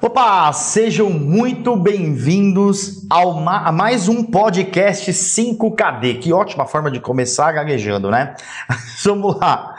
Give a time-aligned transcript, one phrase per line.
[0.00, 6.20] Opa, sejam muito bem-vindos a mais um podcast 5KD.
[6.20, 8.36] Que ótima forma de começar gaguejando, né?
[9.02, 9.74] Vamos lá.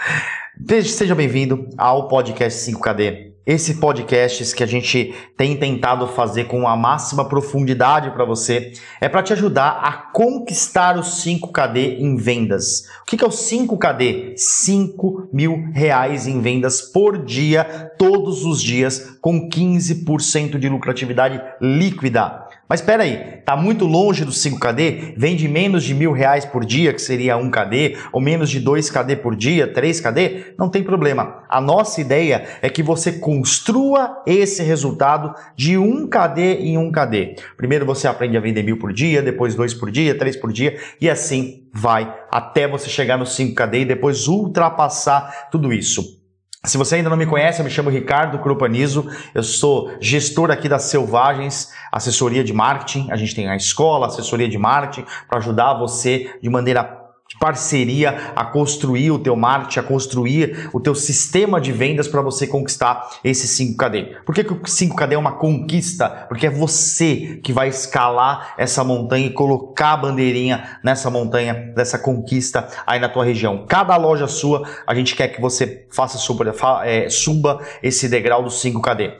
[0.84, 3.29] Seja bem-vindo ao podcast 5KD.
[3.46, 9.09] Esse podcast que a gente tem tentado fazer com a máxima profundidade para você é
[9.09, 12.83] para te ajudar a conquistar os 5KD em vendas.
[13.02, 14.33] O que é o 5KD?
[14.36, 17.64] 5 mil reais em vendas por dia,
[17.97, 22.49] todos os dias, com 15% de lucratividade líquida.
[22.69, 25.15] Mas espera aí, tá muito longe do 5KD?
[25.18, 29.36] Vende menos de mil reais por dia, que seria 1KD, ou menos de 2KD por
[29.36, 30.54] dia, 3KD?
[30.55, 31.41] Não tem problema.
[31.50, 37.39] A nossa ideia é que você construa esse resultado de 1KD em 1KD.
[37.58, 40.77] Primeiro você aprende a vender mil por dia, depois dois por dia, três por dia,
[41.02, 46.19] e assim vai até você chegar no 5KD e depois ultrapassar tudo isso.
[46.66, 50.67] Se você ainda não me conhece, eu me chamo Ricardo Cropanizo, eu sou gestor aqui
[50.67, 53.09] das Selvagens, assessoria de marketing.
[53.11, 56.98] A gente tem a escola, assessoria de marketing, para ajudar você de maneira
[57.39, 62.45] parceria a construir o teu marketing, a construir o teu sistema de vendas para você
[62.45, 64.23] conquistar esse 5KD.
[64.25, 66.09] Por que, que o 5KD é uma conquista?
[66.27, 71.97] Porque é você que vai escalar essa montanha e colocar a bandeirinha nessa montanha, dessa
[71.97, 73.65] conquista aí na tua região.
[73.67, 78.49] Cada loja sua, a gente quer que você faça suba, é, suba esse degrau do
[78.49, 79.13] 5KD.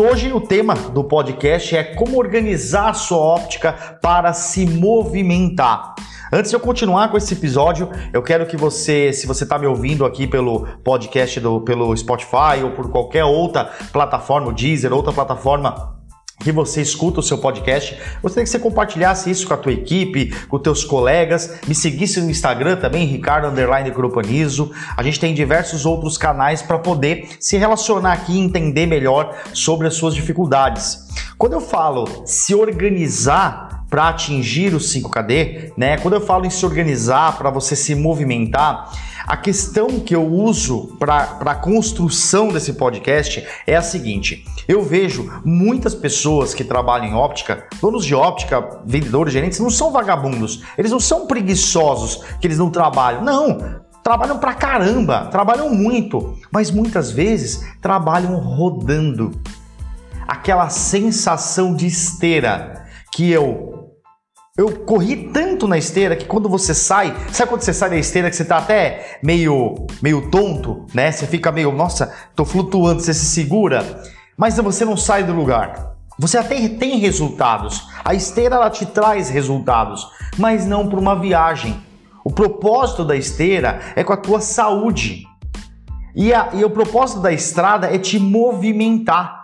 [0.00, 5.94] Hoje o tema do podcast é como organizar a sua óptica para se movimentar.
[6.32, 9.66] Antes de eu continuar com esse episódio, eu quero que você, se você está me
[9.66, 15.12] ouvindo aqui pelo podcast do, pelo Spotify ou por qualquer outra plataforma, o Deezer, outra
[15.12, 16.01] plataforma
[16.40, 20.34] que você escuta o seu podcast, gostaria que você compartilhasse isso com a tua equipe,
[20.48, 24.72] com teus colegas, me seguisse no Instagram também, Ricardo Underline Grupanizo.
[24.96, 29.86] A gente tem diversos outros canais para poder se relacionar aqui e entender melhor sobre
[29.86, 31.06] as suas dificuldades.
[31.38, 35.98] Quando eu falo se organizar para atingir o 5KD, né?
[35.98, 38.90] Quando eu falo em se organizar para você se movimentar,
[39.26, 45.30] a questão que eu uso para a construção desse podcast é a seguinte: eu vejo
[45.44, 50.90] muitas pessoas que trabalham em óptica, donos de óptica, vendedores, gerentes, não são vagabundos, eles
[50.90, 53.22] não são preguiçosos que eles não trabalham.
[53.22, 59.38] Não, trabalham pra caramba, trabalham muito, mas muitas vezes trabalham rodando.
[60.26, 63.71] Aquela sensação de esteira que eu
[64.54, 68.28] eu corri tanto na esteira que quando você sai, sabe quando você sai da esteira
[68.28, 71.10] que você tá até meio, meio tonto, né?
[71.10, 74.02] Você fica meio, nossa, tô flutuando, você se segura,
[74.36, 75.94] mas você não sai do lugar.
[76.18, 77.88] Você até tem resultados.
[78.04, 81.82] A esteira ela te traz resultados, mas não para uma viagem.
[82.22, 85.22] O propósito da esteira é com a tua saúde.
[86.14, 89.41] E, a, e o propósito da estrada é te movimentar.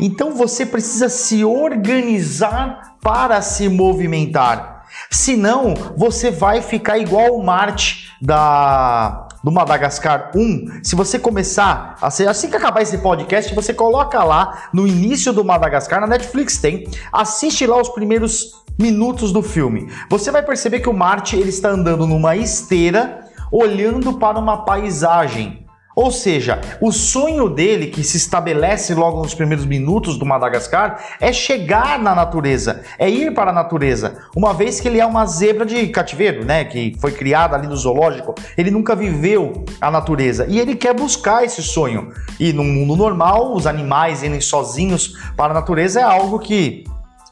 [0.00, 4.86] Então você precisa se organizar para se movimentar.
[5.10, 10.80] Senão, você vai ficar igual o Marte da do Madagascar 1.
[10.82, 16.00] Se você começar assim que acabar esse podcast, você coloca lá no início do Madagascar,
[16.00, 19.90] na Netflix tem, assiste lá os primeiros minutos do filme.
[20.08, 25.66] Você vai perceber que o Marte ele está andando numa esteira, olhando para uma paisagem.
[26.00, 31.30] Ou seja, o sonho dele, que se estabelece logo nos primeiros minutos do Madagascar, é
[31.30, 34.16] chegar na natureza, é ir para a natureza.
[34.34, 37.76] Uma vez que ele é uma zebra de cativeiro, né, que foi criada ali no
[37.76, 42.10] zoológico, ele nunca viveu a natureza e ele quer buscar esse sonho.
[42.38, 46.82] E no mundo normal, os animais irem sozinhos para a natureza é algo que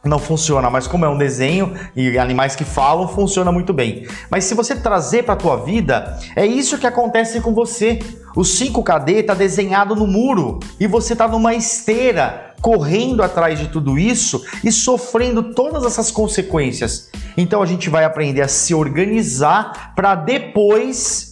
[0.04, 4.06] não funciona, mas como é um desenho e animais que falam, funciona muito bem.
[4.30, 7.98] Mas se você trazer para a tua vida, é isso que acontece com você.
[8.36, 13.98] O 5KD está desenhado no muro e você está numa esteira correndo atrás de tudo
[13.98, 17.10] isso e sofrendo todas essas consequências.
[17.36, 21.27] Então a gente vai aprender a se organizar para depois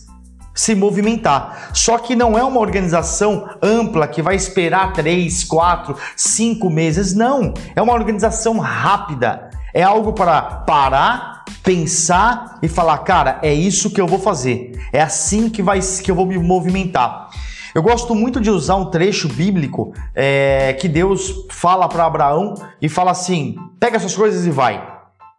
[0.56, 1.70] se movimentar.
[1.72, 7.14] Só que não é uma organização ampla que vai esperar três, quatro, cinco meses.
[7.14, 7.54] Não.
[7.76, 9.50] É uma organização rápida.
[9.72, 14.72] É algo para parar, pensar e falar, cara, é isso que eu vou fazer.
[14.92, 17.28] É assim que, vai, que eu vou me movimentar.
[17.74, 22.88] Eu gosto muito de usar um trecho bíblico é, que Deus fala para Abraão e
[22.88, 24.82] fala assim: pega suas coisas e vai.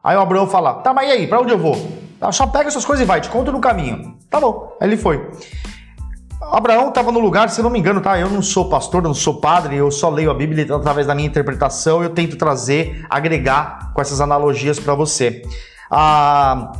[0.04, 2.07] Aí o Abraão fala: tá, mas e aí, para onde eu vou?
[2.32, 4.18] Só pega suas coisas e vai, te conto no caminho.
[4.30, 5.30] Tá bom, aí ele foi.
[6.42, 8.20] Abraão estava no lugar, se não me engano, tá?
[8.20, 11.28] Eu não sou pastor, não sou padre, eu só leio a Bíblia através da minha
[11.28, 15.42] interpretação, eu tento trazer, agregar com essas analogias para você.
[15.92, 16.72] ah,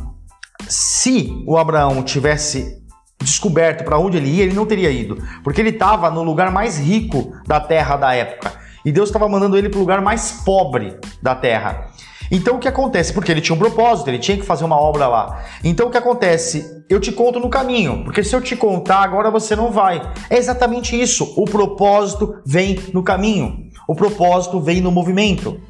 [0.68, 2.82] se o Abraão tivesse
[3.20, 6.78] descoberto para onde ele ia, ele não teria ido, porque ele estava no lugar mais
[6.78, 8.52] rico da terra da época.
[8.84, 11.88] E Deus estava mandando ele para o lugar mais pobre da terra.
[12.30, 13.12] Então o que acontece?
[13.12, 15.44] Porque ele tinha um propósito, ele tinha que fazer uma obra lá.
[15.64, 16.84] Então o que acontece?
[16.88, 20.00] Eu te conto no caminho, porque se eu te contar agora você não vai.
[20.28, 21.34] É exatamente isso.
[21.36, 23.68] O propósito vem no caminho.
[23.86, 25.60] O propósito vem no movimento.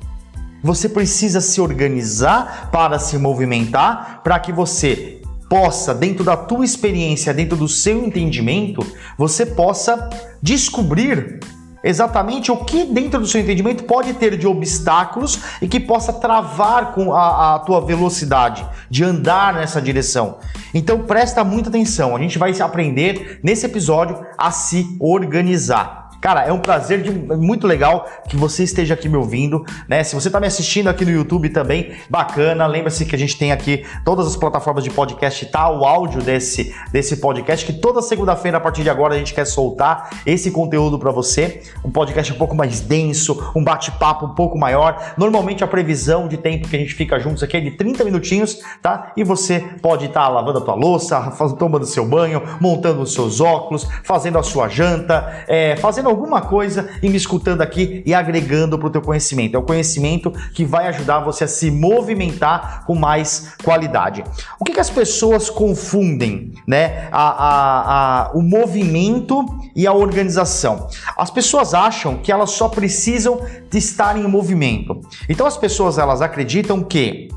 [0.63, 7.33] Você precisa se organizar para se movimentar, para que você possa, dentro da tua experiência,
[7.33, 8.85] dentro do seu entendimento,
[9.17, 10.11] você possa
[10.43, 11.41] descobrir
[11.89, 16.93] exatamente o que dentro do seu entendimento pode ter de obstáculos e que possa travar
[16.93, 20.37] com a, a, tua velocidade de andar nessa direção.
[20.75, 26.08] Então presta muita atenção, a gente vai aprender nesse episódio a se organizar.
[26.21, 30.03] Cara, é um prazer de, muito legal que você esteja aqui me ouvindo, né?
[30.03, 32.67] Se você está me assistindo aqui no YouTube também, bacana.
[32.67, 36.75] Lembra-se que a gente tem aqui todas as plataformas de podcast, tá o áudio desse,
[36.91, 40.99] desse podcast, que toda segunda-feira, a partir de agora, a gente quer soltar esse conteúdo
[40.99, 41.63] para você.
[41.85, 45.15] Um podcast um pouco mais denso, um bate-papo um pouco maior.
[45.17, 48.59] Normalmente a previsão de tempo que a gente fica juntos aqui é de 30 minutinhos,
[48.83, 49.13] tá?
[49.17, 53.41] E você pode estar tá lavando a tua louça, tomando seu banho, montando os seus
[53.41, 58.79] óculos, fazendo a sua janta, é, fazendo alguma coisa e me escutando aqui e agregando
[58.79, 59.57] para o teu conhecimento.
[59.57, 64.25] É o conhecimento que vai ajudar você a se movimentar com mais qualidade.
[64.59, 67.09] O que, que as pessoas confundem, né?
[67.11, 69.45] A, a, a, o movimento
[69.75, 70.89] e a organização.
[71.17, 73.41] As pessoas acham que elas só precisam
[73.71, 75.01] de estar em movimento.
[75.29, 77.29] Então as pessoas elas acreditam que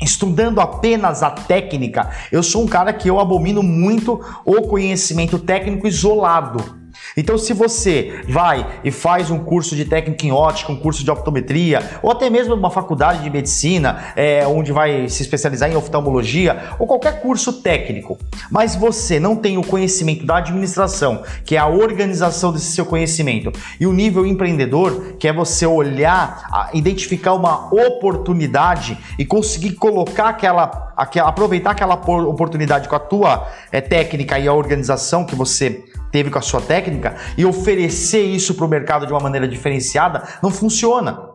[0.00, 5.86] estudando apenas a técnica, eu sou um cara que eu abomino muito o conhecimento técnico
[5.86, 6.79] isolado.
[7.16, 11.10] Então, se você vai e faz um curso de técnica em ótica, um curso de
[11.10, 16.70] optometria, ou até mesmo uma faculdade de medicina, é, onde vai se especializar em oftalmologia,
[16.78, 18.18] ou qualquer curso técnico,
[18.50, 23.52] mas você não tem o conhecimento da administração, que é a organização desse seu conhecimento,
[23.78, 30.92] e o nível empreendedor, que é você olhar, identificar uma oportunidade e conseguir colocar aquela,
[30.96, 36.30] aquela aproveitar aquela oportunidade com a tua é, técnica e a organização que você teve
[36.30, 40.50] com a sua técnica e oferecer isso para o mercado de uma maneira diferenciada, não
[40.50, 41.30] funciona.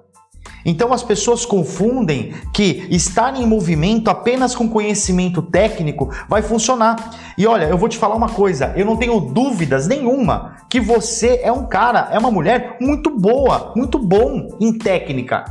[0.66, 6.96] Então as pessoas confundem que estar em movimento apenas com conhecimento técnico vai funcionar.
[7.38, 11.40] E olha, eu vou te falar uma coisa, eu não tenho dúvidas nenhuma que você
[11.44, 15.46] é um cara, é uma mulher muito boa, muito bom em técnica.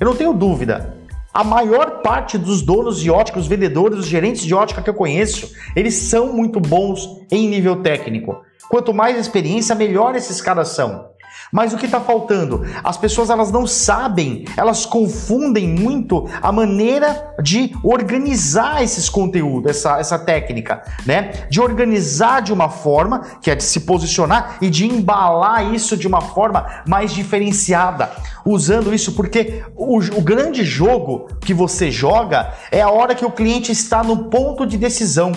[0.00, 0.96] Eu não tenho dúvida.
[1.32, 4.94] A maior parte dos donos de ótica, os vendedores, os gerentes de ótica que eu
[4.94, 8.40] conheço, eles são muito bons em nível técnico.
[8.68, 11.16] Quanto mais experiência, melhor esses caras são.
[11.52, 12.66] Mas o que está faltando?
[12.82, 19.98] As pessoas elas não sabem, elas confundem muito a maneira de organizar esses conteúdos, essa,
[19.98, 21.46] essa técnica, né?
[21.48, 26.08] De organizar de uma forma, que é de se posicionar e de embalar isso de
[26.08, 28.10] uma forma mais diferenciada.
[28.44, 33.30] Usando isso porque o, o grande jogo que você joga é a hora que o
[33.30, 35.32] cliente está no ponto de decisão.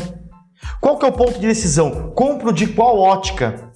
[0.82, 2.12] Qual que é o ponto de decisão?
[2.16, 3.70] Compro de qual ótica?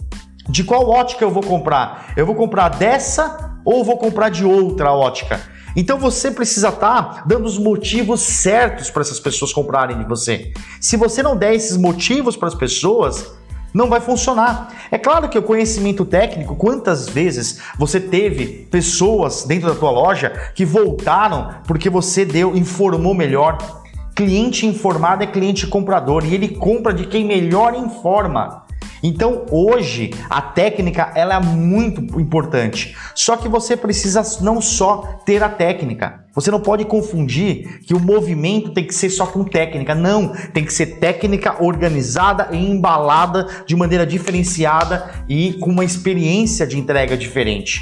[0.48, 2.14] De qual ótica eu vou comprar?
[2.16, 5.42] Eu vou comprar dessa ou vou comprar de outra ótica?
[5.76, 10.54] Então você precisa estar tá dando os motivos certos para essas pessoas comprarem de você.
[10.80, 13.34] Se você não der esses motivos para as pessoas,
[13.74, 14.72] não vai funcionar.
[14.90, 20.30] É claro que o conhecimento técnico, quantas vezes você teve pessoas dentro da tua loja
[20.56, 23.83] que voltaram porque você deu, informou melhor,
[24.16, 28.64] Cliente informado é cliente comprador e ele compra de quem melhor informa.
[29.02, 32.96] Então hoje a técnica ela é muito importante.
[33.16, 36.24] Só que você precisa não só ter a técnica.
[36.36, 39.96] Você não pode confundir que o movimento tem que ser só com técnica.
[39.96, 46.68] Não, tem que ser técnica organizada e embalada de maneira diferenciada e com uma experiência
[46.68, 47.82] de entrega diferente.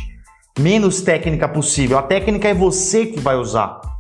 [0.58, 1.98] Menos técnica possível.
[1.98, 3.91] A técnica é você que vai usar.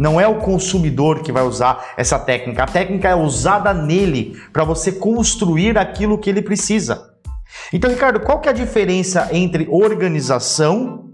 [0.00, 2.62] Não é o consumidor que vai usar essa técnica.
[2.62, 7.10] A técnica é usada nele para você construir aquilo que ele precisa.
[7.70, 11.10] Então, Ricardo, qual que é a diferença entre organização,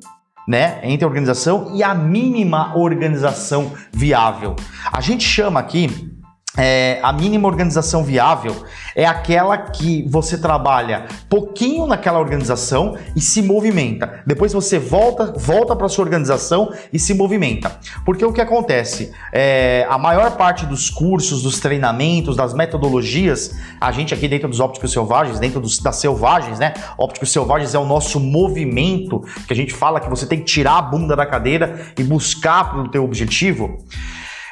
[0.47, 4.55] né, entre organização e a mínima organização viável?
[4.93, 6.16] A gente chama aqui
[6.57, 13.43] é, a mínima organização viável é aquela que você trabalha pouquinho naquela organização e se
[13.43, 14.23] movimenta.
[14.27, 17.79] Depois você volta, volta para sua organização e se movimenta.
[18.05, 19.13] Porque o que acontece?
[19.33, 24.61] É, a maior parte dos cursos, dos treinamentos, das metodologias, a gente aqui dentro dos
[24.61, 26.73] ópticos selvagens, dentro dos, das selvagens, né?
[26.97, 30.79] Ópticos selvagens é o nosso movimento que a gente fala que você tem que tirar
[30.79, 33.79] a bunda da cadeira e buscar para o teu objetivo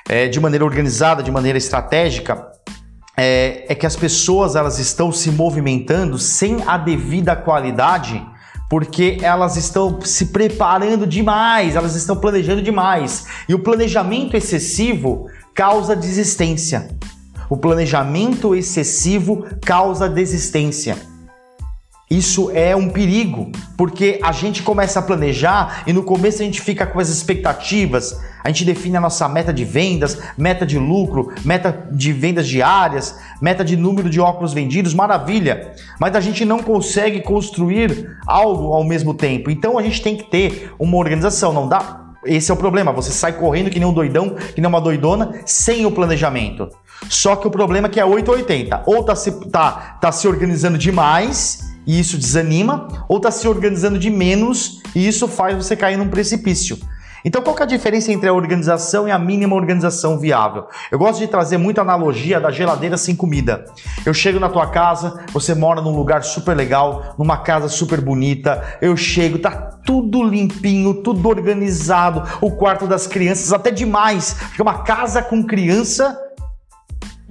[0.08, 2.50] é, de maneira organizada, de maneira estratégica,
[3.16, 8.24] é, é que as pessoas elas estão se movimentando sem a devida qualidade
[8.68, 13.26] porque elas estão se preparando demais, elas estão planejando demais.
[13.48, 16.88] E o planejamento excessivo causa desistência.
[17.48, 20.96] O planejamento excessivo causa desistência.
[22.10, 26.60] Isso é um perigo, porque a gente começa a planejar e no começo a gente
[26.60, 31.32] fica com as expectativas, a gente define a nossa meta de vendas, meta de lucro,
[31.42, 36.62] meta de vendas diárias, meta de número de óculos vendidos, maravilha, mas a gente não
[36.62, 39.50] consegue construir algo ao mesmo tempo.
[39.50, 42.02] Então a gente tem que ter uma organização, não dá?
[42.26, 45.40] Esse é o problema, você sai correndo que nem um doidão, que nem uma doidona,
[45.46, 46.68] sem o planejamento.
[47.08, 48.82] Só que o problema é que é 880.
[48.86, 53.98] Ou tá se, tá, tá se organizando demais e isso desanima, ou está se organizando
[53.98, 56.78] de menos e isso faz você cair num precipício.
[57.24, 60.66] Então, qual que é a diferença entre a organização e a mínima organização viável?
[60.90, 63.64] Eu gosto de trazer muita analogia da geladeira sem comida.
[64.04, 68.62] Eu chego na tua casa, você mora num lugar super legal, numa casa super bonita.
[68.82, 74.82] Eu chego, tá tudo limpinho, tudo organizado, o quarto das crianças até demais, porque uma
[74.82, 76.20] casa com criança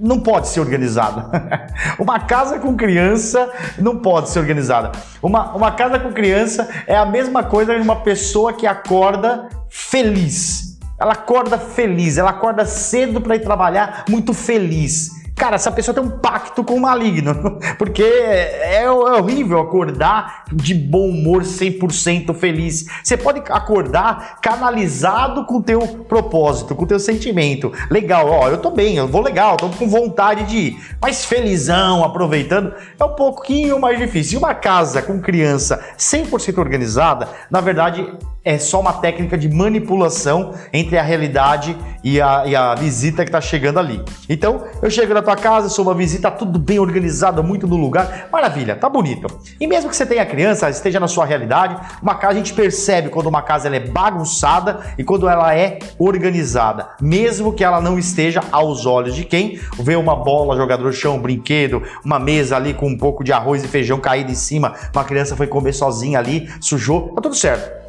[0.04, 1.30] não pode ser organizada.
[1.98, 4.92] uma casa com criança não pode ser organizada.
[5.22, 10.78] Uma, uma casa com criança é a mesma coisa de uma pessoa que acorda feliz.
[11.00, 15.23] Ela acorda feliz, ela acorda cedo para ir trabalhar muito feliz.
[15.36, 20.72] Cara, essa pessoa tem um pacto com o maligno, porque é, é, horrível acordar de
[20.74, 22.86] bom humor 100% feliz.
[23.02, 27.72] Você pode acordar canalizado com o teu propósito, com o teu sentimento.
[27.90, 30.96] Legal, ó, eu tô bem, eu vou legal, tô com vontade de ir.
[31.02, 34.38] Mas felizão, aproveitando, é um pouquinho mais difícil.
[34.38, 38.08] E uma casa com criança 100% organizada, na verdade,
[38.44, 43.30] é só uma técnica de manipulação entre a realidade e a, e a visita que
[43.30, 44.02] está chegando ali.
[44.28, 48.28] Então, eu chego na tua casa, sou uma visita, tudo bem organizado, muito no lugar,
[48.30, 49.26] maravilha, tá bonito.
[49.58, 53.08] E mesmo que você tenha criança, esteja na sua realidade, uma casa a gente percebe
[53.08, 57.98] quando uma casa ela é bagunçada e quando ela é organizada, mesmo que ela não
[57.98, 62.74] esteja aos olhos de quem vê uma bola, jogador chão, um brinquedo, uma mesa ali
[62.74, 66.18] com um pouco de arroz e feijão caído em cima, uma criança foi comer sozinha
[66.18, 67.83] ali, sujou, tá tudo certo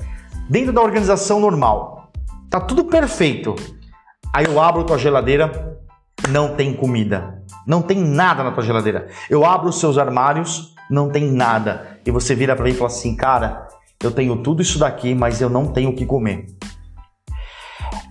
[0.49, 2.11] dentro da organização normal.
[2.49, 3.55] Tá tudo perfeito.
[4.33, 5.79] Aí eu abro tua geladeira,
[6.29, 7.43] não tem comida.
[7.65, 9.07] Não tem nada na tua geladeira.
[9.29, 11.99] Eu abro os seus armários, não tem nada.
[12.05, 13.67] E você vira para mim e fala assim: "Cara,
[14.01, 16.47] eu tenho tudo isso daqui, mas eu não tenho o que comer".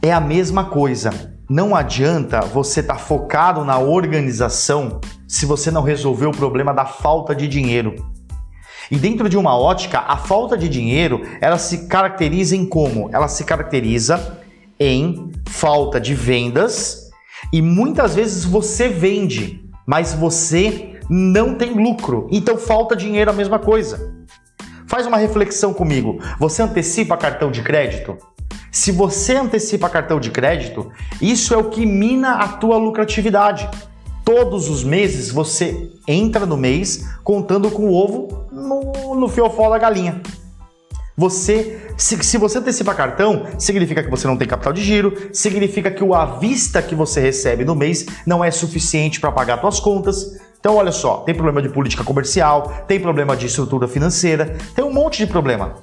[0.02, 1.34] É a mesma coisa.
[1.48, 6.86] Não adianta você estar tá focado na organização se você não resolver o problema da
[6.86, 7.94] falta de dinheiro.
[8.90, 13.08] E dentro de uma ótica, a falta de dinheiro, ela se caracteriza em como?
[13.12, 14.38] Ela se caracteriza
[14.78, 17.10] em falta de vendas
[17.52, 22.28] e muitas vezes você vende, mas você não tem lucro.
[22.30, 24.12] Então falta dinheiro a mesma coisa.
[24.86, 26.18] Faz uma reflexão comigo.
[26.38, 28.16] Você antecipa cartão de crédito?
[28.70, 33.68] Se você antecipa cartão de crédito, isso é o que mina a tua lucratividade.
[34.24, 39.78] Todos os meses você entra no mês contando com o ovo no, no fiofó da
[39.78, 40.20] galinha.
[41.16, 45.88] Você, se, se você antecipa cartão, significa que você não tem capital de giro, significa
[45.88, 49.78] que o à vista que você recebe no mês não é suficiente para pagar suas
[49.78, 50.40] contas.
[50.58, 54.92] Então, olha só, tem problema de política comercial, tem problema de estrutura financeira, tem um
[54.92, 55.76] monte de problema.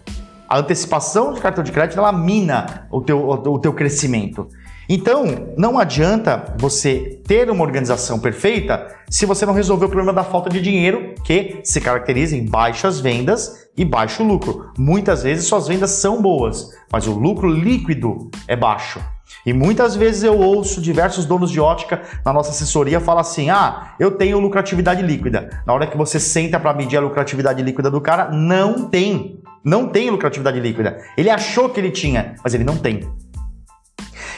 [0.50, 4.50] A antecipação de cartão de crédito ela mina o teu, o teu crescimento.
[4.94, 10.22] Então, não adianta você ter uma organização perfeita se você não resolver o problema da
[10.22, 14.70] falta de dinheiro, que se caracteriza em baixas vendas e baixo lucro.
[14.78, 19.00] Muitas vezes suas vendas são boas, mas o lucro líquido é baixo.
[19.46, 23.94] E muitas vezes eu ouço diversos donos de ótica na nossa assessoria falar assim: "Ah,
[23.98, 25.62] eu tenho lucratividade líquida".
[25.66, 29.40] Na hora que você senta para medir a lucratividade líquida do cara, não tem.
[29.64, 30.98] Não tem lucratividade líquida.
[31.16, 33.10] Ele achou que ele tinha, mas ele não tem.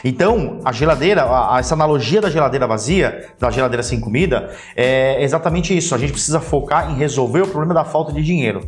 [0.04, 5.22] Então, a geladeira, a, a, essa analogia da geladeira vazia, da geladeira sem comida, é
[5.24, 5.94] exatamente isso.
[5.94, 8.60] A gente precisa focar em resolver o problema da falta de dinheiro.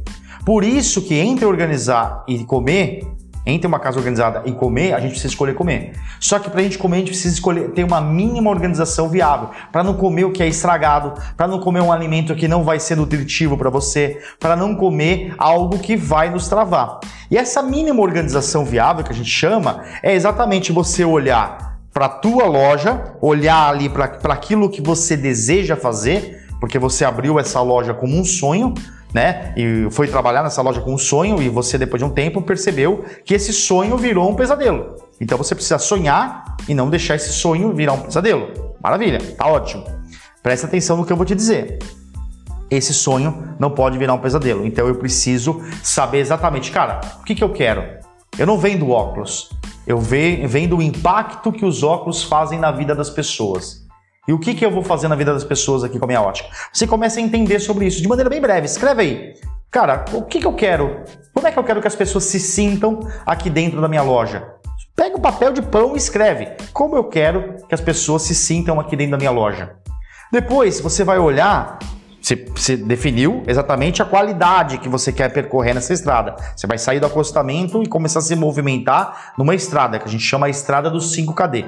[0.47, 3.05] Por isso que entre organizar e comer,
[3.47, 5.93] entre uma casa organizada e comer, a gente precisa escolher comer.
[6.19, 9.51] Só que para a gente comer, a gente precisa escolher ter uma mínima organização viável,
[9.71, 12.81] para não comer o que é estragado, para não comer um alimento que não vai
[12.81, 16.99] ser nutritivo para você, para não comer algo que vai nos travar.
[17.31, 22.11] E essa mínima organização viável que a gente chama é exatamente você olhar para a
[22.11, 27.95] tua loja, olhar ali para aquilo que você deseja fazer, porque você abriu essa loja
[27.95, 28.75] como um sonho,
[29.17, 29.55] né?
[29.57, 33.03] E foi trabalhar nessa loja com um sonho e você depois de um tempo percebeu
[33.25, 34.95] que esse sonho virou um pesadelo.
[35.19, 38.77] Então você precisa sonhar e não deixar esse sonho virar um pesadelo.
[38.79, 39.85] Maravilha, tá ótimo.
[40.43, 41.79] Presta atenção no que eu vou te dizer.
[42.71, 44.67] Esse sonho não pode virar um pesadelo.
[44.67, 47.85] Então eu preciso saber exatamente, cara, o que, que eu quero?
[48.39, 49.49] Eu não vendo óculos.
[49.87, 53.86] Eu vendo o impacto que os óculos fazem na vida das pessoas.
[54.27, 56.21] E o que, que eu vou fazer na vida das pessoas aqui com a minha
[56.21, 56.49] ótica?
[56.73, 58.67] Você começa a entender sobre isso de maneira bem breve.
[58.67, 59.35] Escreve aí.
[59.71, 61.05] Cara, o que, que eu quero?
[61.33, 64.47] Como é que eu quero que as pessoas se sintam aqui dentro da minha loja?
[64.97, 66.49] Pega o papel de pão e escreve.
[66.73, 69.77] Como eu quero que as pessoas se sintam aqui dentro da minha loja?
[70.33, 71.79] Depois você vai olhar
[72.27, 76.35] você, definiu exatamente a qualidade que você quer percorrer nessa estrada.
[76.57, 80.25] Você vai sair do acostamento e começar a se movimentar numa estrada, que a gente
[80.25, 81.65] chama a estrada do 5KD,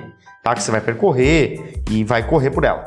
[0.48, 0.54] tá?
[0.54, 2.84] Que você vai percorrer e vai correr por ela.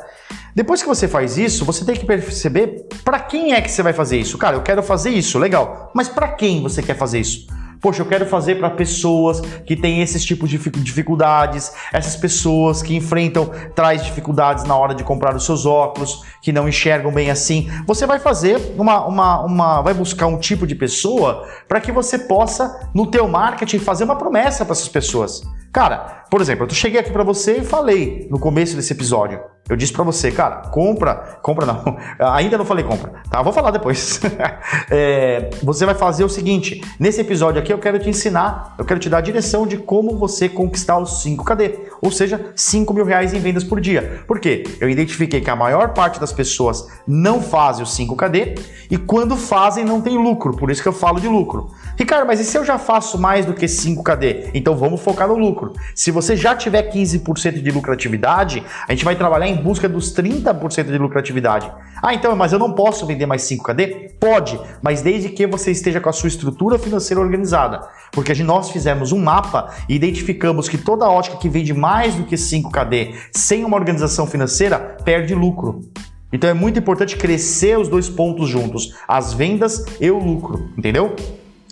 [0.56, 3.94] Depois que você faz isso, você tem que perceber para quem é que você vai
[3.94, 4.38] fazer isso.
[4.38, 5.91] Cara, eu quero fazer isso, legal.
[5.94, 7.48] Mas para quem você quer fazer isso?
[7.82, 12.96] Poxa, eu quero fazer para pessoas que têm esses tipos de dificuldades, essas pessoas que
[12.96, 17.72] enfrentam traz dificuldades na hora de comprar os seus óculos, que não enxergam bem assim.
[17.88, 22.20] Você vai fazer uma, uma, uma vai buscar um tipo de pessoa para que você
[22.20, 25.42] possa no teu marketing fazer uma promessa para essas pessoas.
[25.74, 29.40] Cara, por exemplo, eu cheguei aqui para você e falei no começo desse episódio.
[29.72, 31.98] Eu disse para você, cara, compra, compra não,
[32.34, 33.42] ainda não falei compra, tá?
[33.42, 34.20] Vou falar depois.
[34.92, 39.00] é, você vai fazer o seguinte: nesse episódio aqui eu quero te ensinar, eu quero
[39.00, 43.34] te dar a direção de como você conquistar os 5KD, ou seja, 5 mil reais
[43.34, 44.25] em vendas por dia.
[44.28, 44.63] Por quê?
[44.82, 48.60] Eu identifiquei que a maior parte das pessoas não fazem os 5KD
[48.90, 51.72] e quando fazem não tem lucro, por isso que eu falo de lucro.
[51.98, 54.51] Ricardo, mas e se eu já faço mais do que 5KD?
[54.54, 55.72] Então vamos focar no lucro.
[55.96, 60.86] Se você já tiver 15% de lucratividade, a gente vai trabalhar em busca dos 30%
[60.86, 61.72] de lucratividade.
[62.01, 64.13] Ah, então, mas eu não posso vender mais 5KD?
[64.20, 67.88] Pode, mas desde que você esteja com a sua estrutura financeira organizada.
[68.12, 72.36] Porque nós fizemos um mapa e identificamos que toda ótica que vende mais do que
[72.36, 75.82] 5KD sem uma organização financeira perde lucro.
[76.34, 81.15] Então é muito importante crescer os dois pontos juntos, as vendas e o lucro, entendeu?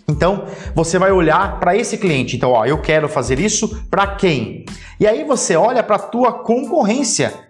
[0.09, 2.35] Então, você vai olhar para esse cliente.
[2.35, 4.65] Então, ó, eu quero fazer isso para quem?
[4.99, 7.48] E aí você olha para a tua concorrência.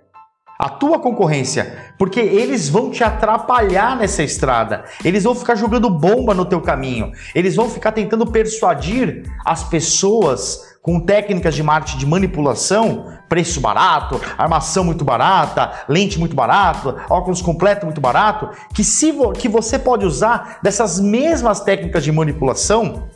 [0.62, 4.84] A tua concorrência, porque eles vão te atrapalhar nessa estrada.
[5.06, 7.14] Eles vão ficar jogando bomba no teu caminho.
[7.34, 14.20] Eles vão ficar tentando persuadir as pessoas com técnicas de marketing de manipulação, preço barato,
[14.38, 19.80] armação muito barata, lente muito barato, óculos completo muito barato, que, se vo que você
[19.80, 23.08] pode usar dessas mesmas técnicas de manipulação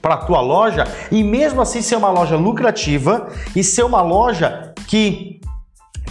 [0.00, 4.72] para a tua loja e mesmo assim ser uma loja lucrativa e ser uma loja
[4.86, 5.37] que,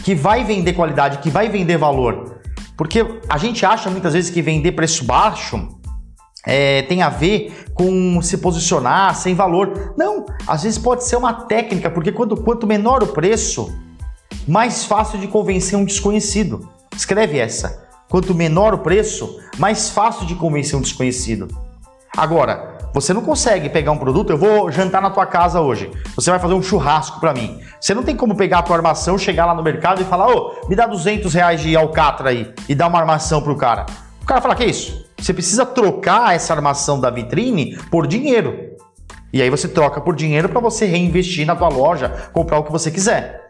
[0.03, 2.39] que vai vender qualidade, que vai vender valor.
[2.77, 5.77] Porque a gente acha muitas vezes que vender preço baixo
[6.45, 9.93] é, tem a ver com se posicionar sem valor.
[9.97, 13.73] Não, às vezes pode ser uma técnica, porque quanto, quanto menor o preço,
[14.47, 16.69] mais fácil de convencer um desconhecido.
[16.95, 17.85] Escreve essa.
[18.09, 21.47] Quanto menor o preço, mais fácil de convencer um desconhecido.
[22.15, 25.91] Agora, você não consegue pegar um produto, eu vou jantar na tua casa hoje.
[26.15, 27.59] Você vai fazer um churrasco para mim.
[27.79, 30.67] Você não tem como pegar a tua armação, chegar lá no mercado e falar: "Ô,
[30.67, 33.85] me dá 200 reais de alcatra aí" e dar uma armação pro cara.
[34.21, 35.05] O cara fala: "Que isso?
[35.17, 38.77] Você precisa trocar essa armação da vitrine por dinheiro.
[39.33, 42.71] E aí você troca por dinheiro para você reinvestir na tua loja, comprar o que
[42.71, 43.47] você quiser.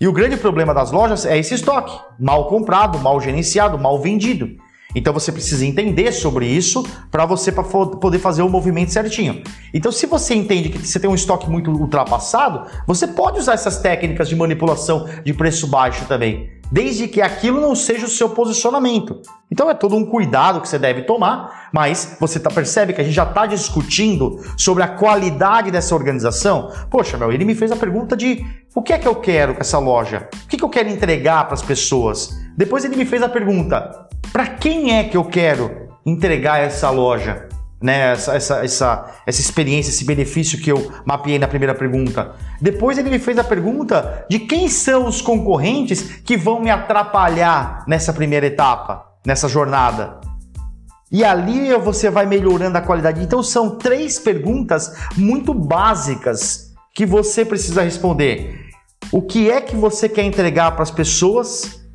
[0.00, 4.48] E o grande problema das lojas é esse estoque, mal comprado, mal gerenciado, mal vendido.
[4.94, 9.42] Então você precisa entender sobre isso para você poder fazer o movimento certinho.
[9.72, 13.78] Então, se você entende que você tem um estoque muito ultrapassado, você pode usar essas
[13.78, 19.20] técnicas de manipulação de preço baixo também desde que aquilo não seja o seu posicionamento.
[19.50, 23.04] Então é todo um cuidado que você deve tomar, mas você tá, percebe que a
[23.04, 26.70] gente já está discutindo sobre a qualidade dessa organização.
[26.90, 29.60] Poxa, meu, ele me fez a pergunta de o que é que eu quero com
[29.60, 30.28] essa loja?
[30.44, 32.38] O que, que eu quero entregar para as pessoas?
[32.58, 37.46] Depois ele me fez a pergunta: para quem é que eu quero entregar essa loja?
[37.80, 42.34] né, essa, essa, essa, essa experiência, esse benefício que eu mapeei na primeira pergunta.
[42.60, 47.84] Depois ele me fez a pergunta de quem são os concorrentes que vão me atrapalhar
[47.86, 50.20] nessa primeira etapa, nessa jornada.
[51.12, 53.22] E ali você vai melhorando a qualidade.
[53.22, 58.58] Então são três perguntas muito básicas que você precisa responder.
[59.12, 61.87] O que é que você quer entregar para as pessoas?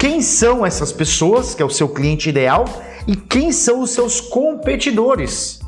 [0.00, 2.64] Quem são essas pessoas, que é o seu cliente ideal?
[3.06, 5.60] e quem são os seus competidores.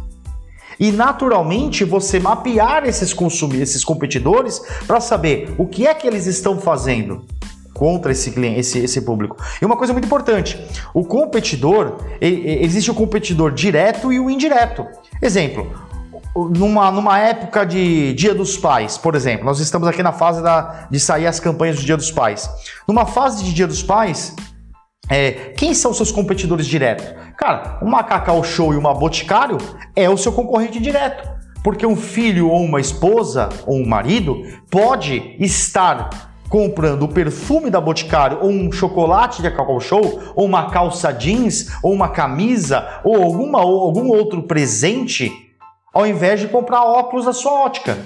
[0.79, 6.27] E naturalmente você mapear esses consumidores, esses competidores para saber o que é que eles
[6.27, 7.25] estão fazendo
[7.75, 9.37] contra esse cliente, esse, esse público.
[9.61, 10.59] E uma coisa muito importante,
[10.93, 14.87] o competidor, existe o competidor direto e o indireto.
[15.21, 15.73] Exemplo,
[16.35, 20.87] numa, numa época de Dia dos Pais, por exemplo, nós estamos aqui na fase da,
[20.91, 22.49] de sair as campanhas do Dia dos Pais.
[22.89, 24.35] Numa fase de Dia dos Pais,
[25.09, 27.07] é, quem são seus competidores diretos?
[27.37, 29.59] Cara, uma Cacau Show e uma Boticário
[29.95, 31.31] é o seu concorrente direto.
[31.63, 37.81] Porque um filho ou uma esposa ou um marido pode estar comprando o perfume da
[37.81, 43.23] Boticário ou um chocolate da Cacau Show ou uma calça jeans ou uma camisa ou,
[43.23, 45.42] alguma, ou algum outro presente
[45.93, 47.99] ao invés de comprar óculos da sua ótica.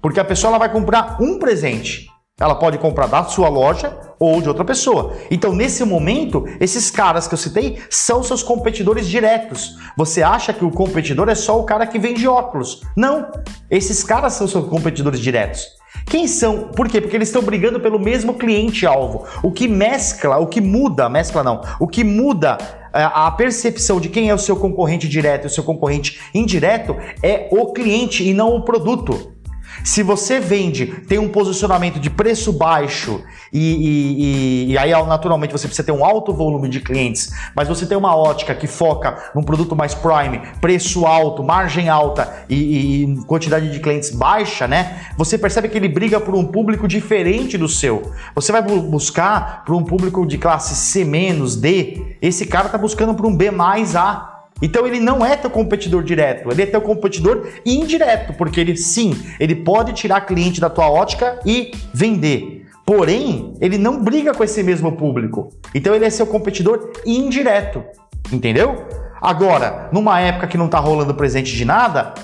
[0.00, 2.08] Porque a pessoa ela vai comprar um presente.
[2.40, 5.12] Ela pode comprar da sua loja ou de outra pessoa.
[5.28, 9.76] Então, nesse momento, esses caras que eu citei são seus competidores diretos.
[9.96, 12.82] Você acha que o competidor é só o cara que vende óculos?
[12.96, 13.32] Não.
[13.68, 15.66] Esses caras são seus competidores diretos.
[16.06, 16.68] Quem são?
[16.68, 17.00] Por quê?
[17.00, 19.26] Porque eles estão brigando pelo mesmo cliente-alvo.
[19.42, 22.56] O que mescla, o que muda, mescla não, o que muda
[23.04, 27.48] a percepção de quem é o seu concorrente direto e o seu concorrente indireto é
[27.50, 29.37] o cliente e não o produto.
[29.84, 35.52] Se você vende, tem um posicionamento de preço baixo e, e, e, e, aí naturalmente
[35.52, 39.30] você precisa ter um alto volume de clientes, mas você tem uma ótica que foca
[39.34, 45.06] num produto mais prime, preço alto, margem alta e, quantidade de clientes baixa, né?
[45.16, 48.12] Você percebe que ele briga por um público diferente do seu.
[48.34, 53.14] Você vai buscar para um público de classe C menos D, esse cara está buscando
[53.14, 54.37] para um B mais A.
[54.62, 59.14] Então ele não é teu competidor direto, ele é teu competidor indireto, porque ele sim,
[59.38, 62.66] ele pode tirar cliente da tua ótica e vender.
[62.84, 65.50] Porém, ele não briga com esse mesmo público.
[65.74, 67.84] Então ele é seu competidor indireto.
[68.32, 68.86] Entendeu?
[69.20, 72.14] Agora, numa época que não está rolando presente de nada,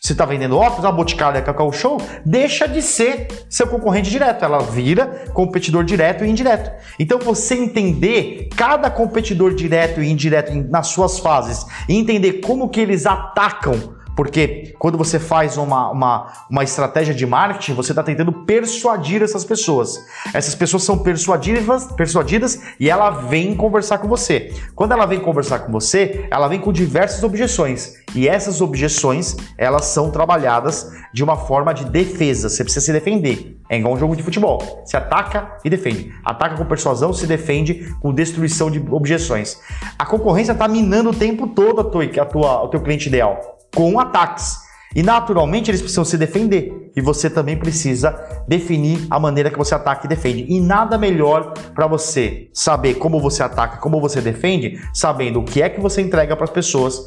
[0.00, 4.42] você está vendendo óculos, a Boticário a Cacau Show deixa de ser seu concorrente direto,
[4.42, 6.70] ela vira competidor direto e indireto.
[6.98, 12.80] Então você entender cada competidor direto e indireto nas suas fases e entender como que
[12.80, 18.30] eles atacam porque quando você faz uma, uma, uma estratégia de marketing, você está tentando
[18.44, 19.98] persuadir essas pessoas.
[20.34, 24.52] Essas pessoas são persuadidas, persuadidas e ela vem conversar com você.
[24.74, 27.94] Quando ela vem conversar com você, ela vem com diversas objeções.
[28.14, 32.50] E essas objeções, elas são trabalhadas de uma forma de defesa.
[32.50, 33.58] Você precisa se defender.
[33.70, 34.82] É igual um jogo de futebol.
[34.84, 36.12] Se ataca e defende.
[36.22, 39.58] Ataca com persuasão, se defende com destruição de objeções.
[39.98, 43.59] A concorrência está minando o tempo todo a tua, a tua, o teu cliente ideal
[43.74, 44.58] com ataques.
[44.94, 46.90] E naturalmente eles precisam se defender.
[46.96, 50.46] E você também precisa definir a maneira que você ataca e defende.
[50.48, 55.62] E nada melhor para você saber como você ataca, como você defende, sabendo o que
[55.62, 57.00] é que você entrega para as pessoas,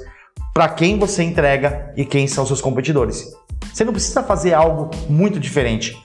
[0.54, 3.34] para quem você entrega e quem são seus competidores.
[3.74, 6.02] Você não precisa fazer algo muito diferente.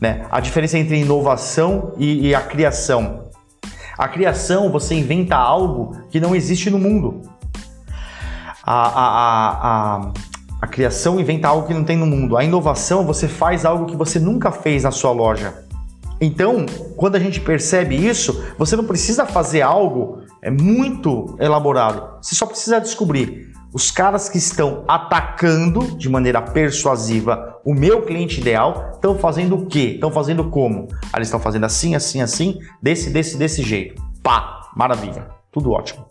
[0.00, 0.26] Né?
[0.30, 3.30] A diferença entre inovação e, e a criação.
[3.96, 7.22] A criação, você inventa algo que não existe no mundo
[8.62, 10.12] a, a, a,
[10.60, 12.36] a criação inventa algo que não tem no mundo.
[12.36, 15.64] A inovação, você faz algo que você nunca fez na sua loja.
[16.20, 22.20] Então, quando a gente percebe isso, você não precisa fazer algo é muito elaborado.
[22.20, 28.40] Você só precisa descobrir os caras que estão atacando de maneira persuasiva o meu cliente
[28.40, 29.92] ideal estão fazendo o quê?
[29.94, 30.88] Estão fazendo como?
[31.12, 34.02] Ah, eles estão fazendo assim, assim, assim, desse, desse, desse jeito.
[34.22, 36.06] Pá, maravilha, tudo ótimo.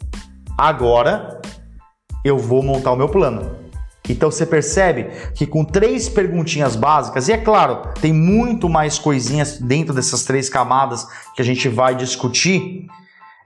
[0.58, 1.42] Agora
[2.24, 3.62] eu vou montar o meu plano.
[4.10, 9.60] Então você percebe que com três perguntinhas básicas, e é claro, tem muito mais coisinhas
[9.60, 12.88] dentro dessas três camadas que a gente vai discutir,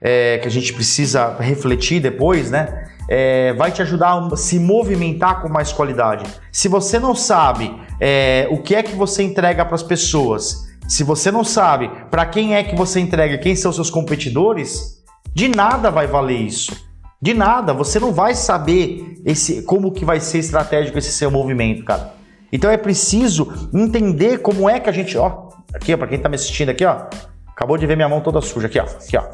[0.00, 2.90] é, que a gente precisa refletir depois, né?
[3.08, 6.24] É, vai te ajudar a se movimentar com mais qualidade.
[6.50, 11.04] Se você não sabe é, o que é que você entrega para as pessoas, se
[11.04, 15.90] você não sabe para quem é que você entrega, quem são seus competidores, de nada
[15.90, 16.85] vai valer isso.
[17.20, 21.84] De nada, você não vai saber esse como que vai ser estratégico esse seu movimento,
[21.84, 22.14] cara.
[22.52, 26.36] Então é preciso entender como é que a gente, ó, aqui para quem tá me
[26.36, 27.06] assistindo aqui, ó,
[27.48, 29.24] acabou de ver minha mão toda suja aqui, ó, aqui ó.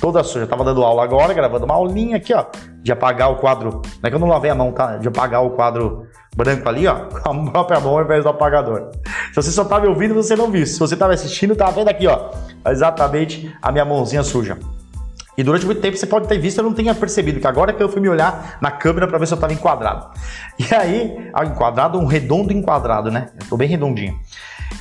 [0.00, 2.46] Toda suja, eu tava dando aula agora, gravando uma aulinha aqui, ó,
[2.82, 3.82] de apagar o quadro.
[3.84, 4.96] Não é que eu não lavei a mão, tá?
[4.96, 8.90] De apagar o quadro branco ali, ó, com a própria mão ao invés do apagador.
[9.28, 10.66] Se você só tá me ouvindo, você não viu.
[10.66, 12.30] Se você tá me assistindo, tá vendo aqui, ó,
[12.66, 14.58] exatamente a minha mãozinha suja.
[15.36, 17.82] E durante muito tempo você pode ter visto, eu não tenha percebido, que agora que
[17.82, 20.08] eu fui me olhar na câmera para ver se eu estava enquadrado.
[20.58, 23.28] E aí, enquadrado, um redondo enquadrado, né?
[23.50, 24.18] Eu bem redondinho.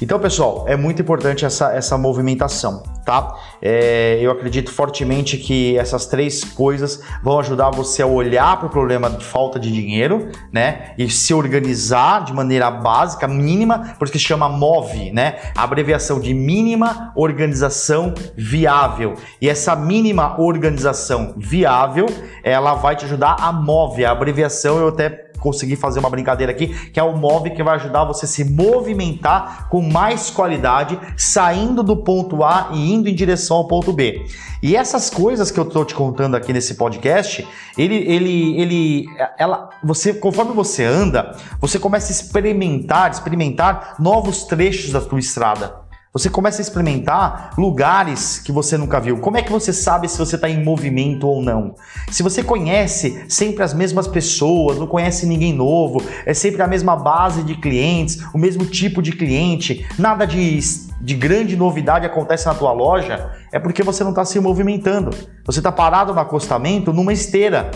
[0.01, 3.35] Então, pessoal, é muito importante essa, essa movimentação, tá?
[3.61, 8.69] É, eu acredito fortemente que essas três coisas vão ajudar você a olhar para o
[8.69, 10.93] problema de falta de dinheiro, né?
[10.97, 15.37] E se organizar de maneira básica, mínima, por isso que se chama MOVE, né?
[15.55, 19.13] Abreviação de mínima organização viável.
[19.41, 22.07] E essa mínima organização viável,
[22.43, 26.67] ela vai te ajudar a MOVE, a abreviação eu até conseguir fazer uma brincadeira aqui,
[26.89, 31.83] que é o Move que vai ajudar você a se movimentar com mais qualidade, saindo
[31.83, 34.25] do ponto A e indo em direção ao ponto B.
[34.61, 39.05] E essas coisas que eu estou te contando aqui nesse podcast, ele, ele, ele,
[39.37, 45.84] ela, você, conforme você anda, você começa a experimentar, experimentar novos trechos da tua estrada.
[46.15, 49.17] Você começa a experimentar lugares que você nunca viu.
[49.17, 51.75] Como é que você sabe se você está em movimento ou não?
[52.09, 56.95] Se você conhece sempre as mesmas pessoas, não conhece ninguém novo, é sempre a mesma
[56.95, 60.57] base de clientes, o mesmo tipo de cliente, nada de,
[61.01, 65.09] de grande novidade acontece na tua loja, é porque você não está se movimentando.
[65.45, 67.71] Você está parado no acostamento numa esteira.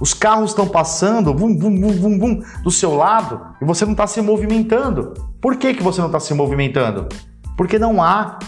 [0.00, 3.92] Os carros estão passando vum, vum, vum, vum, vum, do seu lado e você não
[3.92, 5.14] está se movimentando.
[5.40, 7.06] Por que, que você não está se movimentando?
[7.60, 8.38] Porque não há,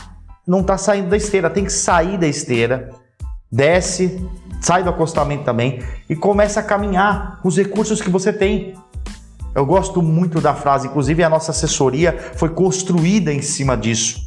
[0.46, 2.88] não está saindo da esteira, tem que sair da esteira,
[3.52, 4.26] desce,
[4.58, 8.72] sai do acostamento também e começa a caminhar com os recursos que você tem.
[9.54, 14.24] Eu gosto muito da frase, inclusive a nossa assessoria foi construída em cima disso.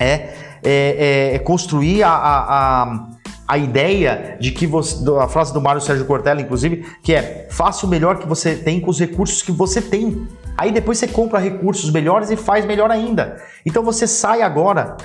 [0.00, 0.32] É, é,
[0.64, 3.08] é, é construir a, a, a,
[3.46, 4.96] a, ideia de que você.
[5.20, 8.80] A frase do Mário Sérgio Cortella, inclusive, que é faça o melhor que você tem
[8.80, 10.26] com os recursos que você tem.
[10.58, 13.40] Aí depois você compra recursos melhores e faz melhor ainda.
[13.64, 14.96] Então você sai agora,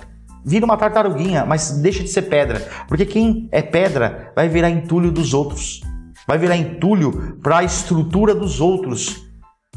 [0.44, 2.68] vira uma tartaruguinha, mas deixa de ser pedra.
[2.88, 5.82] Porque quem é pedra vai virar entulho dos outros.
[6.28, 9.28] Vai virar entulho para a estrutura dos outros.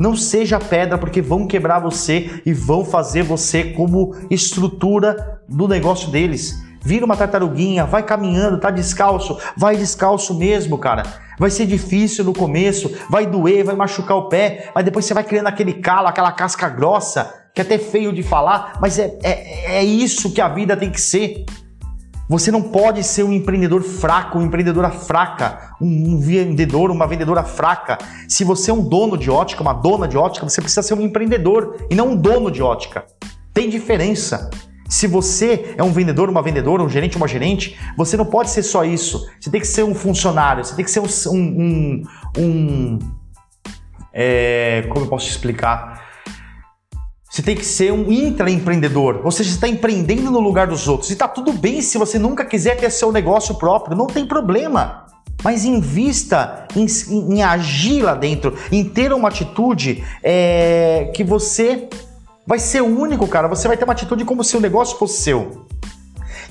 [0.01, 6.11] Não seja pedra, porque vão quebrar você e vão fazer você como estrutura do negócio
[6.11, 6.55] deles.
[6.87, 11.03] Vira uma tartaruguinha, vai caminhando, tá descalço, vai descalço mesmo, cara.
[11.37, 15.25] Vai ser difícil no começo, vai doer, vai machucar o pé, mas depois você vai
[15.25, 19.79] criando aquele calo, aquela casca grossa, que é até feio de falar, mas é, é,
[19.79, 21.44] é isso que a vida tem que ser.
[22.29, 27.99] Você não pode ser um empreendedor fraco, uma empreendedora fraca, um vendedor, uma vendedora fraca.
[28.29, 31.03] Se você é um dono de ótica, uma dona de ótica, você precisa ser um
[31.03, 33.05] empreendedor e não um dono de ótica.
[33.53, 34.49] Tem diferença.
[34.88, 38.62] Se você é um vendedor, uma vendedora, um gerente, uma gerente, você não pode ser
[38.62, 39.29] só isso.
[39.40, 41.09] Você tem que ser um funcionário, você tem que ser um.
[41.33, 42.03] um,
[42.38, 42.99] um,
[44.12, 46.07] é, como eu posso explicar?
[47.29, 51.11] Você tem que ser um intraempreendedor, ou seja, você está empreendendo no lugar dos outros.
[51.11, 55.05] E está tudo bem se você nunca quiser ter seu negócio próprio, não tem problema.
[55.44, 61.88] Mas invista em, em, em agir lá dentro, em ter uma atitude é, que você
[62.47, 63.49] vai ser único, cara.
[63.49, 65.67] Você vai ter uma atitude como se o negócio fosse seu.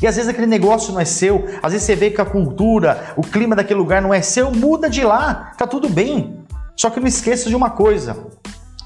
[0.02, 3.14] E às vezes aquele negócio não é seu, às vezes você vê que a cultura,
[3.16, 6.44] o clima daquele lugar não é seu, muda de lá, tá tudo bem.
[6.76, 8.28] Só que não esqueça de uma coisa: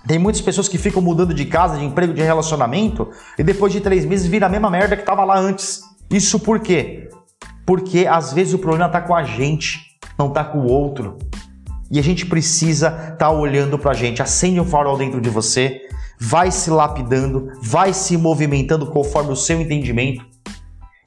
[0.07, 3.81] tem muitas pessoas que ficam mudando de casa, de emprego, de relacionamento, e depois de
[3.81, 5.81] três meses vira a mesma merda que tava lá antes.
[6.11, 7.09] Isso por quê?
[7.65, 11.17] Porque às vezes o problema tá com a gente, não tá com o outro.
[11.91, 14.21] E a gente precisa estar tá olhando pra gente.
[14.21, 15.81] Acende um farol dentro de você,
[16.19, 20.25] vai se lapidando, vai se movimentando conforme o seu entendimento,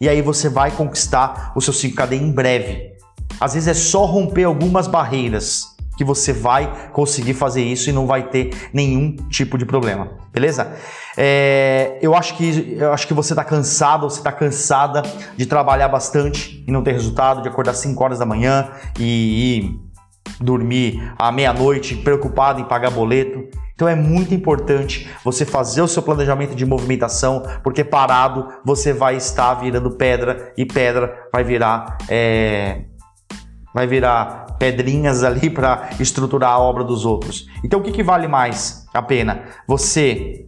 [0.01, 2.92] e aí você vai conquistar o seu 5KD em breve.
[3.40, 8.07] Às vezes é só romper algumas barreiras que você vai conseguir fazer isso e não
[8.07, 10.75] vai ter nenhum tipo de problema, beleza?
[11.16, 15.03] É, eu acho que eu acho que você está cansado, você está cansada
[15.37, 19.91] de trabalhar bastante e não ter resultado, de acordar 5 horas da manhã e, e
[20.40, 23.48] dormir à meia-noite preocupado em pagar boleto.
[23.74, 29.16] Então é muito importante você fazer o seu planejamento de movimentação, porque parado você vai
[29.16, 32.82] estar virando pedra e pedra vai virar é,
[33.74, 37.46] vai virar pedrinhas ali para estruturar a obra dos outros.
[37.64, 39.42] Então o que, que vale mais a pena?
[39.66, 40.46] Você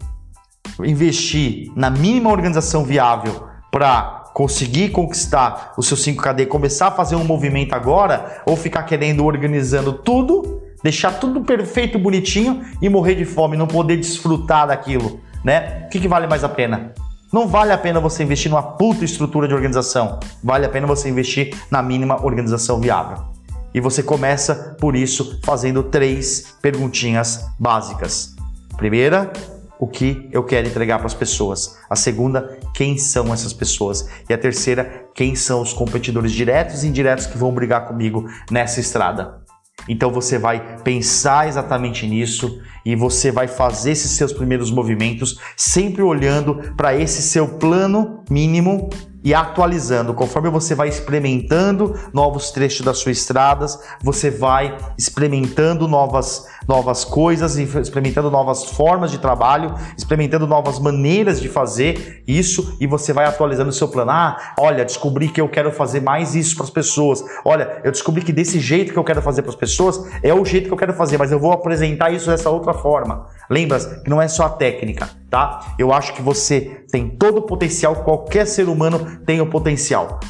[0.82, 7.24] investir na mínima organização viável para conseguir conquistar o seu 5KD, começar a fazer um
[7.24, 13.56] movimento agora, ou ficar querendo organizando tudo deixar tudo perfeito, bonitinho e morrer de fome,
[13.56, 15.84] não poder desfrutar daquilo, né?
[15.86, 16.92] O que, que vale mais a pena?
[17.32, 20.20] Não vale a pena você investir numa puta estrutura de organização.
[20.42, 23.24] Vale a pena você investir na mínima organização viável.
[23.72, 28.36] E você começa por isso fazendo três perguntinhas básicas.
[28.76, 29.32] Primeira,
[29.78, 31.78] o que eu quero entregar para as pessoas.
[31.88, 34.08] A segunda, quem são essas pessoas.
[34.28, 38.80] E a terceira, quem são os competidores diretos e indiretos que vão brigar comigo nessa
[38.80, 39.42] estrada.
[39.88, 46.02] Então você vai pensar exatamente nisso e você vai fazer esses seus primeiros movimentos sempre
[46.02, 48.90] olhando para esse seu plano mínimo
[49.24, 50.12] e atualizando.
[50.12, 57.56] Conforme você vai experimentando novos trechos das suas estradas, você vai experimentando novas, novas coisas,
[57.56, 63.70] experimentando novas formas de trabalho, experimentando novas maneiras de fazer isso e você vai atualizando
[63.70, 64.10] o seu plano.
[64.10, 67.24] Ah, olha, descobri que eu quero fazer mais isso para as pessoas.
[67.46, 70.44] Olha, eu descobri que desse jeito que eu quero fazer para as pessoas é o
[70.44, 73.26] jeito que eu quero fazer, mas eu vou apresentar isso dessa outra forma.
[73.48, 75.74] Lembra que não é só a técnica, tá?
[75.78, 80.20] Eu acho que você tem todo o potencial, qualquer ser humano tem o potencial.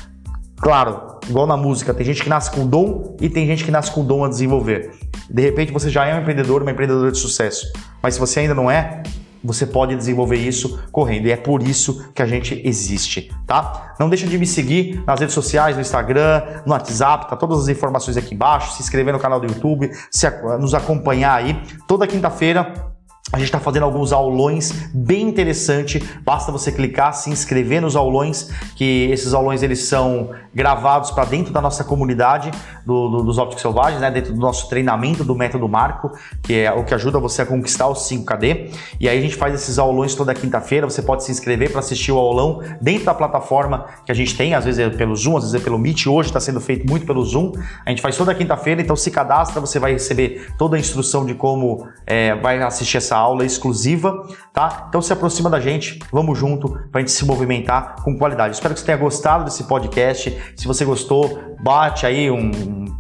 [0.57, 3.91] Claro, igual na música, tem gente que nasce com dom e tem gente que nasce
[3.91, 4.93] com dom a desenvolver.
[5.29, 7.67] De repente você já é um empreendedor, uma empreendedora de sucesso.
[8.03, 9.03] Mas se você ainda não é,
[9.45, 11.27] você pode desenvolver isso correndo.
[11.27, 13.95] E é por isso que a gente existe, tá?
[14.01, 17.69] Não deixa de me seguir nas redes sociais, no Instagram, no WhatsApp, tá todas as
[17.69, 20.29] informações aqui embaixo, se inscrever no canal do YouTube, se,
[20.59, 21.61] nos acompanhar aí.
[21.87, 22.94] Toda quinta-feira
[23.33, 25.99] a gente está fazendo alguns aulões bem interessante.
[26.23, 31.53] Basta você clicar, se inscrever nos aulões, que esses aulões eles são gravados para dentro
[31.53, 32.51] da nossa comunidade
[32.87, 34.11] do, do, dos ópticos selvagens, né?
[34.11, 37.89] dentro do nosso treinamento do método Marco, que é o que ajuda você a conquistar
[37.89, 38.73] os 5KD.
[39.01, 40.89] E aí a gente faz esses aulões toda quinta-feira.
[40.89, 44.55] Você pode se inscrever para assistir o aulão dentro da plataforma que a gente tem,
[44.55, 46.07] às vezes é pelo Zoom, às vezes é pelo Meet.
[46.07, 47.53] Hoje está sendo feito muito pelo Zoom.
[47.85, 51.35] A gente faz toda quinta-feira, então se cadastra, você vai receber toda a instrução de
[51.35, 54.87] como é, vai assistir essa aula exclusiva, tá?
[54.89, 58.55] Então se aproxima da gente, vamos junto para a gente se movimentar com qualidade.
[58.55, 60.37] Espero que você tenha gostado desse podcast.
[60.57, 62.51] Se você gostou, bate aí um,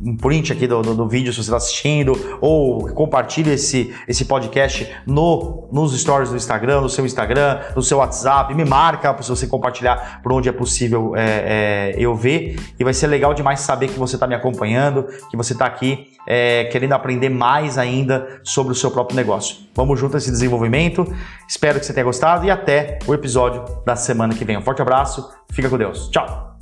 [0.05, 4.27] um print aqui do, do, do, vídeo se você está assistindo, ou compartilhe esse, esse
[4.27, 9.31] podcast no, nos stories do Instagram, no seu Instagram, no seu WhatsApp, me marca se
[9.31, 12.61] você compartilhar por onde é possível é, é, eu ver.
[12.79, 16.13] E vai ser legal demais saber que você está me acompanhando, que você está aqui
[16.27, 19.57] é, querendo aprender mais ainda sobre o seu próprio negócio.
[19.75, 21.07] Vamos junto a esse desenvolvimento.
[21.49, 24.57] Espero que você tenha gostado e até o episódio da semana que vem.
[24.57, 26.09] Um forte abraço, fica com Deus.
[26.09, 26.54] Tchau!